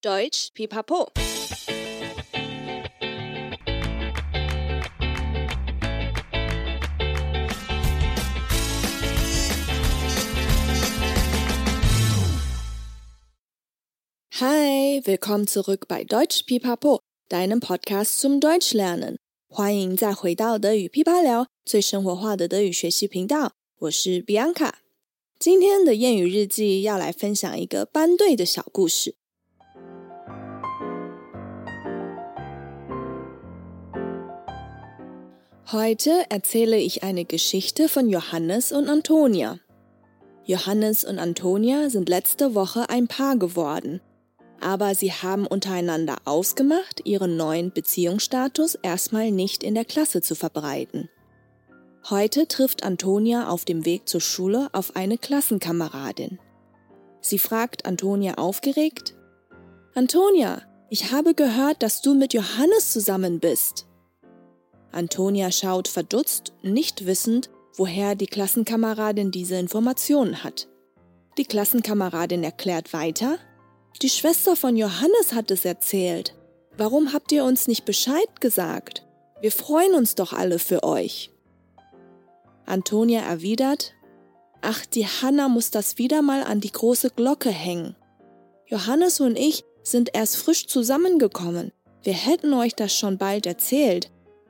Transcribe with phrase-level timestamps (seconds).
[0.00, 1.08] Deutsch Pipapo。
[14.34, 19.16] Hi, willkommen zurück bei Deutsch Pipapo, deinem Podcast zum Deutsch lernen。
[19.48, 23.54] 欢迎再回到德语噼啪聊，最生活化的德语学习频道。
[23.80, 24.74] 我是 Bianca。
[25.40, 29.16] 今天的谚语日记要来分享一个班队的小故事。
[35.70, 39.58] Heute erzähle ich eine Geschichte von Johannes und Antonia.
[40.46, 44.00] Johannes und Antonia sind letzte Woche ein Paar geworden,
[44.62, 51.10] aber sie haben untereinander ausgemacht, ihren neuen Beziehungsstatus erstmal nicht in der Klasse zu verbreiten.
[52.08, 56.38] Heute trifft Antonia auf dem Weg zur Schule auf eine Klassenkameradin.
[57.20, 59.16] Sie fragt Antonia aufgeregt,
[59.94, 63.87] Antonia, ich habe gehört, dass du mit Johannes zusammen bist.
[64.92, 70.68] Antonia schaut verdutzt, nicht wissend, woher die Klassenkameradin diese Informationen hat.
[71.36, 73.38] Die Klassenkameradin erklärt weiter,
[74.02, 76.34] die Schwester von Johannes hat es erzählt.
[76.76, 79.04] Warum habt ihr uns nicht Bescheid gesagt?
[79.40, 81.32] Wir freuen uns doch alle für euch.
[82.66, 83.94] Antonia erwidert,
[84.60, 87.94] Ach, die Hanna muss das wieder mal an die große Glocke hängen.
[88.66, 91.72] Johannes und ich sind erst frisch zusammengekommen.
[92.02, 94.10] Wir hätten euch das schon bald erzählt.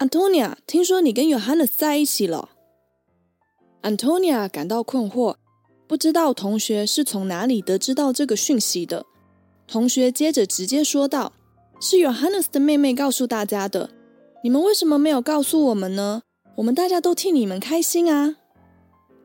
[0.00, 2.48] ，Antonia，听说你跟 Johannes 在一起了
[3.82, 5.36] ？”Antonia 感到困惑，
[5.86, 9.06] 不知道同学是从哪里得知到这个讯息的。
[9.68, 11.32] 同学接着直接说道
[11.80, 13.90] ：“是 Johannes 的妹妹告诉大家的。
[14.42, 16.22] 你们为什么没有告诉我们呢？
[16.56, 18.36] 我们大家都替你们开心啊！”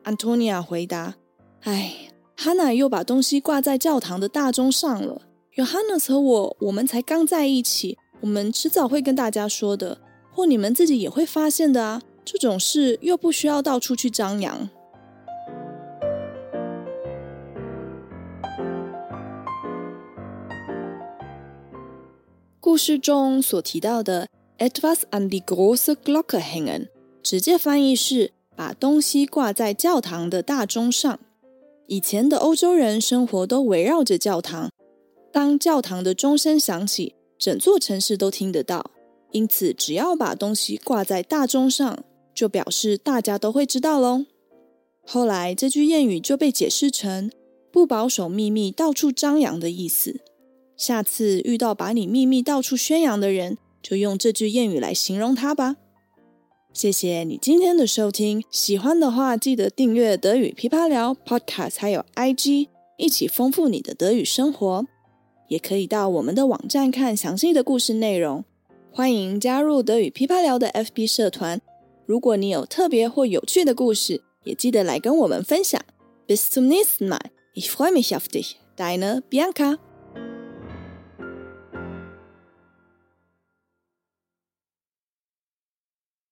[0.04, 1.16] Antonia 回答
[1.64, 5.22] ：“哎，Hanna 又把东西挂在教堂的大钟上了。
[5.56, 9.98] Johannes 和我，我们才刚在一起，我们迟早会跟大家说的，
[10.36, 12.02] 或你们自己也会发现的啊。
[12.24, 14.68] 这种事又不需要到处去张扬。”
[22.60, 26.88] 故事中所提到的 “etwas an die große Glocke hängen”，
[27.22, 28.32] 直接翻译是。
[28.56, 31.20] 把东西挂在教堂的大钟上。
[31.88, 34.70] 以前的欧洲人生活都围绕着教堂，
[35.30, 38.90] 当教堂的钟声响起，整座城市都听得到。
[39.32, 42.04] 因此，只要把东西挂在大钟上，
[42.34, 44.24] 就表示大家都会知道喽。
[45.04, 47.30] 后来，这句谚语就被解释成
[47.70, 50.20] 不保守秘密、到处张扬的意思。
[50.76, 55.76] 下次遇到把你秘密到处宣扬的人，就用这句谚语来形容他吧。
[56.72, 64.86] 谢谢你今天的收听，喜欢的话记得订阅德语噼啪聊 Podcast，还有 IG，一起丰富你的德语生活。
[65.48, 68.44] 也可以到我们的网站看详细的故事内容。
[68.96, 71.60] 欢迎加入德语噼啪聊的 FB 社团。
[72.06, 75.78] 如果你有特别或有趣的故事，也记得来跟我们分享。
[76.26, 77.20] Bis zum nächsten Mal.
[77.52, 78.54] Ich freue mich auf dich.
[78.74, 79.76] Deine Bianca.